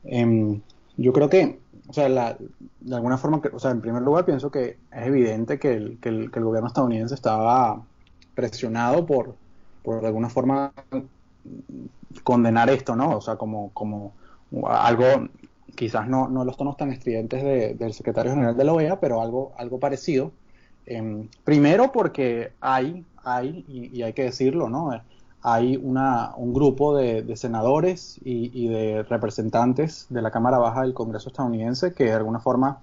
[0.04, 0.60] Em,
[0.96, 4.78] yo creo que, o sea, de alguna forma, o sea, en primer lugar pienso que
[4.92, 7.84] es evidente que el, que el, que el gobierno estadounidense estaba
[8.34, 9.36] presionado por,
[9.82, 10.72] por de alguna forma
[12.24, 13.16] condenar esto, ¿no?
[13.16, 14.12] O sea, como, como
[14.66, 15.28] algo,
[15.74, 19.52] quizás no, no los tonos tan estridentes del secretario general de la OEA, pero algo,
[19.56, 20.32] algo parecido.
[20.86, 24.90] Em, primero porque hay, hay y, hay que decirlo, ¿no?
[25.42, 31.28] Hay una, un grupo de, senadores y, de representantes de la Cámara Baja del Congreso
[31.28, 32.80] estadounidense que de alguna forma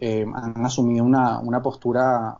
[0.00, 2.38] em, han asumido una, una postura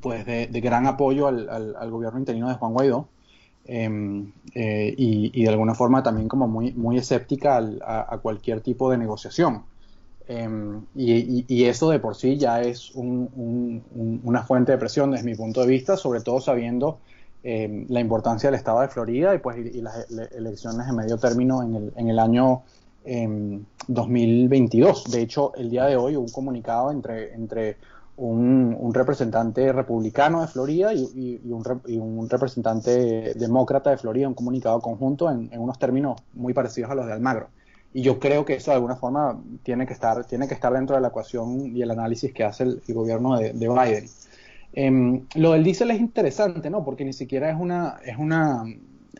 [0.00, 3.08] pues de, gran apoyo al, gobierno interino de Juan Guaidó
[3.66, 8.98] Em, eh, y, de alguna forma también como muy, muy escéptica a, cualquier tipo de
[8.98, 9.64] negociación.
[10.28, 15.62] Em, y, eso de por sí ya es una fuente de presión desde mi punto
[15.62, 16.98] de vista, sobre todo sabiendo
[17.42, 21.74] em, la importancia del estado de Florida y, pues, las elecciones en medio término en
[21.74, 22.62] el, en el año
[23.88, 25.10] 2022.
[25.10, 27.76] De hecho, el día de hoy hubo un comunicado entre, entre
[28.16, 35.50] un, representante republicano de Florida y, un, representante demócrata de Florida, un comunicado conjunto en,
[35.58, 37.48] unos términos muy parecidos a los de Almagro.
[37.92, 40.96] Y yo creo que eso de alguna forma tiene que estar, tiene que estar dentro
[40.96, 44.06] de la ecuación y el análisis que hace el, gobierno de, Biden.
[44.72, 46.84] Em, lo del diésel es interesante, ¿no?
[46.84, 48.64] Porque ni siquiera es una, es una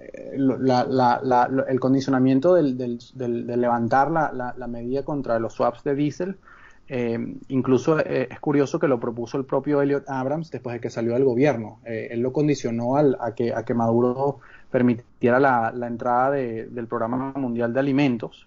[0.00, 6.36] eh, el condicionamiento del, del levantar la, medida contra los swaps de diésel
[6.86, 7.18] eh,
[7.48, 11.14] incluso eh, es curioso que lo propuso el propio Elliot Abrams después de que salió
[11.14, 11.78] del gobierno.
[11.84, 17.32] Eh, él lo condicionó al, a, que, a que Maduro permitiera la, entrada del Programa
[17.36, 18.46] Mundial de Alimentos.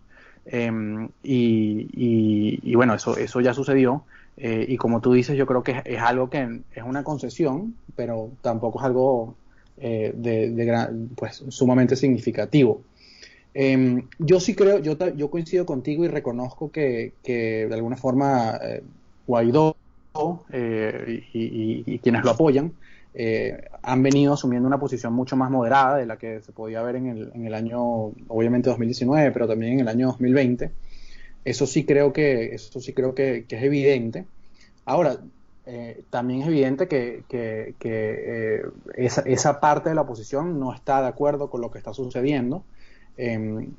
[1.23, 4.03] Y, bueno, eso, eso ya sucedió.
[4.37, 8.79] y como tú dices, yo creo que es, algo que es una concesión, pero tampoco
[8.79, 9.35] es algo
[9.77, 12.81] de, pues, sumamente significativo.
[13.59, 18.83] Em, yo sí creo, yo, coincido contigo y reconozco que, de alguna forma eh,
[19.25, 19.75] Guaidó
[20.51, 22.73] eh, y, quienes lo apoyan
[23.15, 26.97] eh, han venido asumiendo una posición mucho más moderada de la que se podía ver
[26.97, 30.69] en el, en el año, obviamente 2019, pero también en el año 2020.
[31.43, 34.27] Eso sí creo que, eso sí creo que, es evidente.
[34.85, 35.17] Ahora,
[36.11, 38.61] también es evidente que, que
[38.95, 42.63] esa, esa, parte de la oposición no está de acuerdo con lo que está sucediendo
[43.17, 43.71] Em,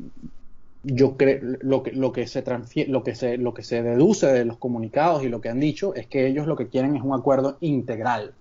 [0.83, 2.45] yo creo lo que lo que se
[2.89, 5.95] lo que se lo que se deduce de los comunicados y lo que han dicho
[5.95, 8.35] es que ellos lo que quieren es un acuerdo integral.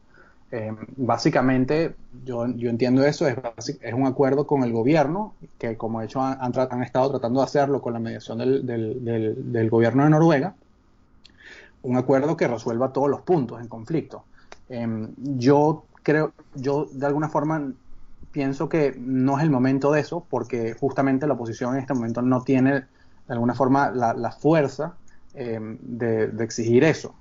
[0.49, 3.35] Em, básicamente yo, yo, entiendo eso es,
[3.81, 7.45] es un acuerdo con el gobierno que como de hecho han, han, estado tratando de
[7.45, 10.55] hacerlo con la mediación del, del, gobierno de Noruega
[11.83, 14.23] un acuerdo que resuelva todos los puntos en conflicto.
[14.69, 17.73] Em, yo creo yo de alguna forma
[18.31, 22.21] pienso que no es el momento de eso, porque justamente la oposición en este momento
[22.21, 22.85] no tiene
[23.27, 24.95] de alguna forma la, fuerza
[25.33, 27.15] eh, de, exigir eso,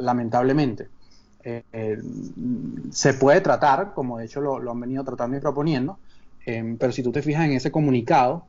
[0.00, 0.88] lamentablemente.
[1.42, 1.98] Eh, eh,
[2.90, 5.98] se puede tratar, como de hecho lo, han venido tratando y proponiendo,
[6.44, 8.46] pero si tú te fijas en ese comunicado,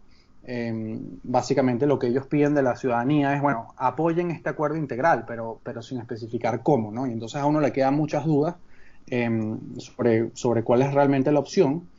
[1.23, 5.59] básicamente lo que ellos piden de la ciudadanía es, bueno, apoyen este acuerdo integral, pero,
[5.63, 7.05] pero sin especificar cómo, ¿no?
[7.05, 8.55] Y entonces a uno le quedan muchas dudas
[9.77, 11.90] sobre, sobre cuál es realmente la opción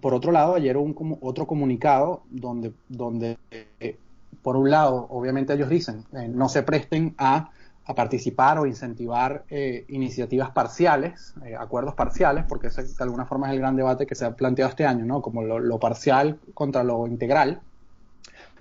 [0.00, 3.96] por otro lado, ayer hubo un, otro comunicado donde, donde eh,
[4.42, 7.50] por un lado, obviamente ellos dicen, eh, no se presten a,
[7.84, 13.54] a participar o incentivar eh, iniciativas parciales, acuerdos parciales, porque ese de alguna forma es
[13.54, 15.22] el gran debate que se ha planteado este año, ¿no?
[15.22, 17.60] Como lo, lo parcial contra lo integral.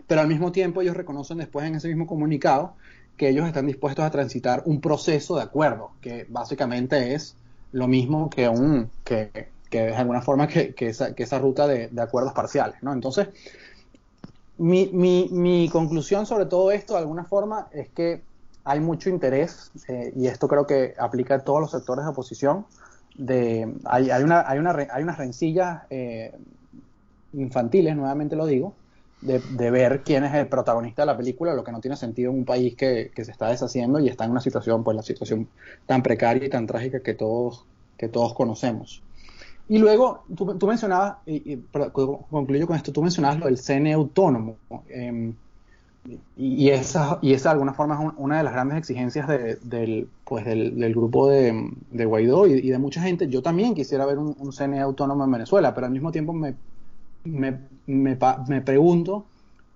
[0.08, 2.74] Pero al mismo tiempo ellos reconocen después en ese mismo comunicado
[3.18, 7.36] que ellos están dispuestos a transitar un proceso de acuerdo, que básicamente es
[7.72, 12.32] lo mismo que un que, que de alguna forma que, esa, ruta de, de, acuerdos
[12.32, 12.94] parciales, ¿no?
[12.94, 13.28] Entonces,
[14.58, 18.22] mi, mi, mi, conclusión sobre todo esto, de alguna forma, es que
[18.64, 22.66] hay mucho interés, eh, y esto creo que aplica a todos los sectores de oposición,
[23.18, 26.34] de, hay, hay, una, hay, una, hay unas rencillas eh,
[27.34, 28.74] infantiles, nuevamente lo digo,
[29.20, 32.32] de, de, ver quién es el protagonista de la película, lo que no tiene sentido
[32.32, 35.04] en un país que, que, se está deshaciendo y está en una situación, pues la
[35.04, 35.50] situación
[35.86, 37.66] tan precaria y tan trágica que todos,
[37.98, 39.05] que todos conocemos.
[39.68, 41.64] Y luego, tú, tú mencionabas, y, y,
[42.30, 44.58] concluyo con esto, tú mencionabas lo del CNE autónomo.
[44.90, 45.34] Eh,
[46.38, 50.08] y, esa, y esa de alguna forma es una de las grandes exigencias de, del,
[50.24, 53.28] pues del, del, grupo de, de Guaidó y, de mucha gente.
[53.28, 56.54] Yo también quisiera ver un, un, CNE autónomo en Venezuela, pero al mismo tiempo me,
[57.24, 59.26] me, me, me pregunto,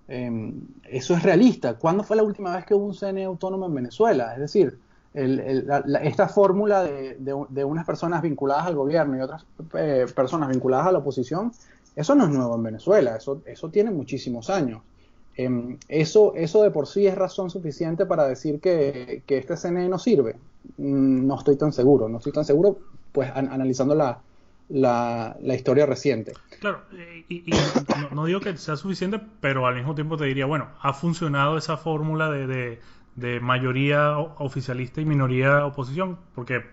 [0.06, 0.52] eh,
[0.84, 1.74] ¿eso es realista?
[1.74, 4.34] ¿Cuándo fue la última vez que hubo un CNE autónomo en Venezuela?
[4.34, 4.78] Es decir,
[5.14, 9.44] el, el, la, esta fórmula de, de, de, unas personas vinculadas al gobierno y otras
[9.74, 11.52] eh, personas vinculadas a la oposición,
[11.96, 14.82] eso no es nuevo en Venezuela, eso, eso tiene muchísimos años.
[15.36, 19.88] Eh, eso, eso de por sí es razón suficiente para decir que, que este CNE
[19.88, 20.36] no sirve.
[20.76, 22.78] Mm, no estoy tan seguro, no estoy tan seguro,
[23.12, 24.20] pues an, analizando la,
[24.68, 26.32] la, la, historia reciente.
[26.60, 26.82] Claro,
[27.28, 30.68] y, y no, no, digo que sea suficiente, pero al mismo tiempo te diría, bueno,
[30.80, 32.80] ha funcionado esa fórmula de, de
[33.20, 36.64] de mayoría oficialista y minoría oposición, porque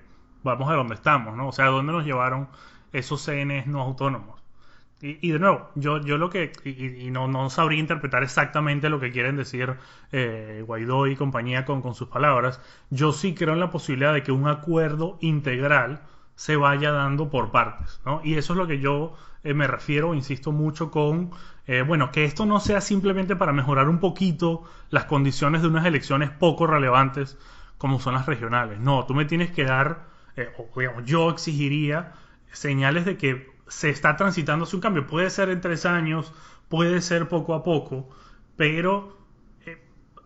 [0.44, 1.50] vamos a dónde estamos, ¿no?
[1.50, 2.48] O sea, a dónde nos llevaron
[2.94, 4.42] esos CNs no autónomos.
[5.02, 8.90] Y, y de nuevo, yo, yo lo que, y, y, no, no sabría interpretar exactamente
[8.90, 9.76] lo que quieren decir
[10.12, 14.24] eh, Guaidó y compañía con, con sus palabras, yo sí creo en la posibilidad de
[14.24, 16.02] que un acuerdo integral
[16.38, 18.22] se vaya dando por partes, ¿no?
[18.24, 21.32] Y eso es lo que yo eh, me refiero, insisto mucho con,
[21.66, 25.88] eh, bueno, que esto no sea simplemente para mejorar un poquito las condiciones de unas
[25.88, 27.40] elecciones poco relevantes
[27.80, 28.80] como son las regionales.
[28.80, 32.14] No, tú me tienes que dar, eh, o digamos, yo exigiría
[32.52, 35.08] señales de que se está transitando hacia un cambio.
[35.08, 36.32] Puede ser en tres años,
[36.70, 38.10] puede ser poco a poco,
[38.56, 39.18] pero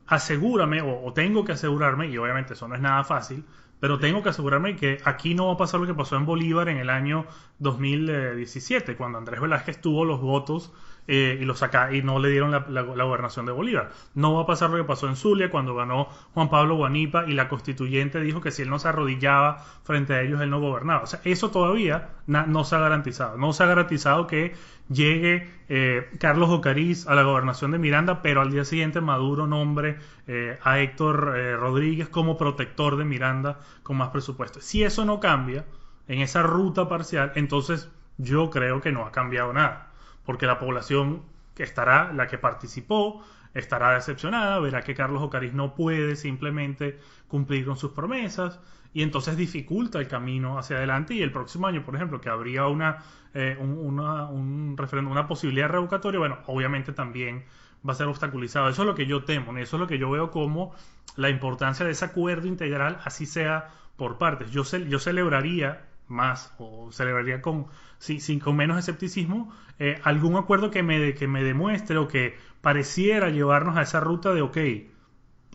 [0.08, 3.46] asegúrame, o tengo que asegurarme, y obviamente eso no es nada fácil,
[3.82, 6.70] pero tengo que asegurarme que aquí no va a pasar lo que pasó en Bolívar
[6.70, 7.26] en el año
[7.58, 10.72] 2017, cuando Andrés Velázquez tuvo los votos
[11.08, 13.92] eh, y, lo saca, y no le dieron la, gobernación de Bolívar.
[14.14, 17.34] No va a pasar lo que pasó en Zulia cuando ganó Juan Pablo Guanipa y
[17.34, 21.04] la constituyente dijo que si él no se arrodillaba frente a ellos, él no gobernaba.
[21.04, 23.38] O sea, eso todavía no se ha garantizado.
[23.38, 24.54] No se ha garantizado que
[24.90, 29.98] llegue eh, Carlos Ocariz a la gobernación de Miranda, pero al día siguiente Maduro nombre
[30.28, 34.62] eh, a Héctor eh, Rodríguez como protector de Miranda con más presupuesto.
[34.62, 35.66] Si eso no cambia
[36.08, 39.91] en esa ruta parcial, entonces yo creo que no ha cambiado nada
[40.26, 41.24] porque la población
[41.56, 47.66] que estará, la que participó, estará decepcionada, verá que Carlos Ocariz no puede simplemente cumplir
[47.66, 48.60] con sus promesas
[48.94, 52.68] y entonces dificulta el camino hacia adelante y el próximo año, por ejemplo, que habría
[52.68, 53.04] una,
[53.34, 57.46] eh, un, una, una posibilidad revocatoria, bueno, obviamente también
[57.88, 58.70] va a ser obstaculizado.
[58.70, 60.74] Eso es lo que yo temo, eso es lo que yo veo como
[61.16, 64.52] la importancia de ese acuerdo integral, así sea por partes.
[64.52, 70.84] Yo, yo celebraría más o celebraría con, sí, con menos escepticismo eh, algún acuerdo que
[70.84, 74.58] me, que me demuestre o que pareciera llevarnos a esa ruta de, ok,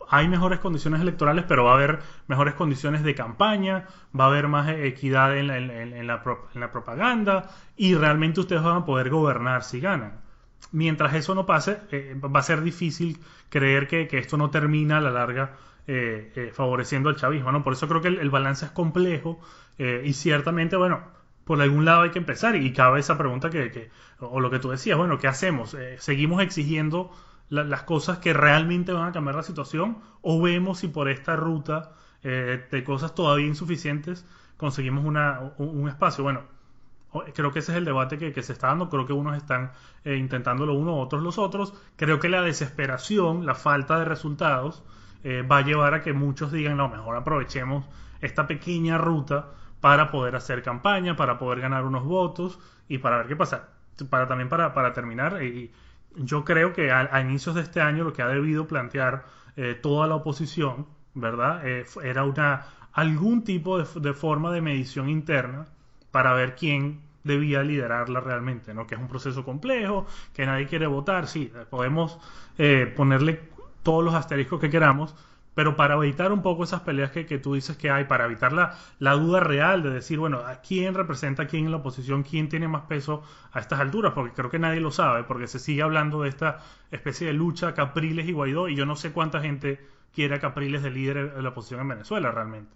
[0.09, 3.85] hay mejores condiciones electorales, pero va a haber mejores condiciones de campaña,
[4.17, 8.85] va a haber más equidad en la, en, la, propaganda y realmente ustedes van a
[8.85, 10.21] poder gobernar si ganan.
[10.71, 14.97] Mientras eso no pase, eh, va a ser difícil creer que, que, esto no termina
[14.97, 15.55] a la larga
[15.87, 17.63] eh, eh, favoreciendo al chavismo, ¿no?
[17.63, 19.39] Por eso creo que el, el balance es complejo
[19.77, 21.01] eh, y ciertamente, bueno,
[21.47, 24.59] por algún lado hay que empezar y cabe esa pregunta que, que o lo que
[24.59, 25.73] tú decías, bueno, ¿qué hacemos?
[25.73, 27.09] Eh, ¿Seguimos exigiendo
[27.49, 31.37] la, las cosas que realmente van a cambiar la situación o vemos si por esta
[31.37, 34.25] ruta eh, de cosas todavía insuficientes
[34.57, 36.23] conseguimos una, un, espacio?
[36.23, 36.41] Bueno,
[37.33, 39.71] creo que ese es el debate que, que se está dando, creo que unos están
[40.03, 44.83] eh, intentándolo uno, otros los otros, creo que la desesperación, la falta de resultados,
[45.51, 47.83] va a llevar a que muchos digan, no, mejor aprovechemos
[48.21, 49.49] esta pequeña ruta
[49.81, 53.69] para poder hacer campaña, para poder ganar unos votos y para ver qué pasa.
[54.09, 55.71] Para también para, para terminar, y
[56.15, 59.25] yo creo que a, a, inicios de este año lo que ha debido plantear
[59.55, 61.61] eh, toda la oposición, ¿verdad?
[61.67, 65.65] Eh, era una algún tipo de, de, forma de medición interna
[66.11, 68.87] para ver quién debía liderarla realmente, ¿no?
[68.87, 72.19] Que es un proceso complejo, que nadie quiere votar, sí, podemos
[72.57, 73.49] eh, ponerle
[73.83, 75.15] todos los asteriscos que queramos,
[75.57, 78.77] pero para evitar un poco esas peleas que, tú dices que hay, para evitar la,
[78.99, 82.21] la, duda real de decir, bueno, ¿a quién representa a quién en la oposición?
[82.21, 84.13] ¿Quién tiene más peso a estas alturas?
[84.13, 86.59] Porque creo que nadie lo sabe, porque se sigue hablando de esta
[86.91, 89.83] especie de lucha Capriles y Guaidó, y yo no sé cuánta gente
[90.13, 92.71] quiere a Capriles de líder de la oposición en Venezuela realmente.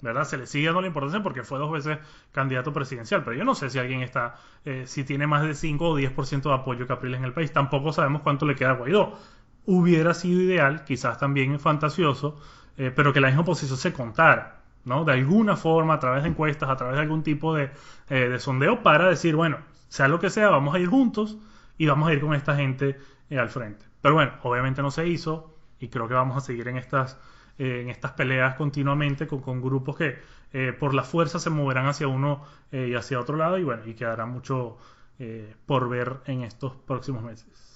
[0.00, 0.24] ¿verdad?
[0.24, 1.98] Se le sigue dando la importancia porque fue dos veces
[2.32, 5.86] candidato presidencial, pero yo no sé si alguien está, eh, si tiene más de 5
[5.86, 9.18] o 10% de apoyo Capriles en el país, tampoco sabemos cuánto le queda a Guaidó
[9.66, 12.38] hubiera sido ideal, quizás también fantasioso,
[12.76, 15.04] eh, pero que la misma oposición se contara, ¿no?
[15.04, 17.70] De alguna forma, a través de encuestas, a través de algún tipo de,
[18.08, 19.58] eh, sondeo, para decir, bueno,
[19.88, 21.36] sea lo que sea, vamos a ir juntos
[21.78, 22.98] y vamos a ir con esta gente
[23.30, 23.84] eh, al frente.
[24.00, 27.18] Pero bueno, obviamente no se hizo y creo que vamos a seguir en estas,
[27.58, 30.18] en estas peleas continuamente con, con grupos que
[30.78, 34.26] por la fuerza se moverán hacia uno y hacia otro lado y bueno, y quedará
[34.26, 34.76] mucho
[35.66, 37.71] por ver en estos próximos meses.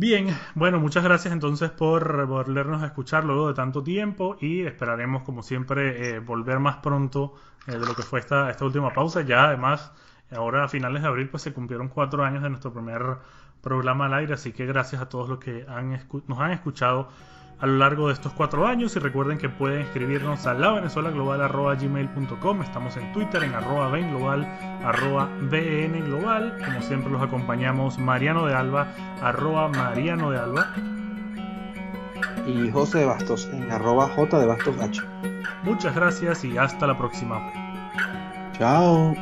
[0.00, 5.24] Bien, bueno, muchas gracias entonces por volvernos a escuchar luego de tanto tiempo y esperaremos
[5.24, 7.34] como siempre eh, volver más pronto
[7.66, 9.22] eh, de lo que fue esta, esta última pausa.
[9.22, 9.90] Ya además,
[10.30, 13.02] ahora a finales de abril pues se cumplieron cuatro años de nuestro primer
[13.60, 15.90] programa al aire, así que gracias a todos los que han
[16.28, 17.08] nos han escuchado
[17.60, 22.62] a lo largo de estos cuatro años y recuerden que pueden escribirnos a la gmail.com
[22.62, 24.46] estamos en Twitter en arroba global
[24.84, 28.88] arroba bn global como siempre los acompañamos Mariano de Alba
[29.22, 30.74] arroba Mariano de Alba.
[32.46, 35.02] Y José de Bastos en arroba J de Bastos H.
[35.64, 37.52] Muchas gracias y hasta la próxima.
[38.52, 39.14] Chao